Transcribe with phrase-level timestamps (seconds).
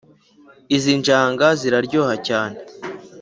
[0.75, 2.57] izi njanga ziraryoha cyane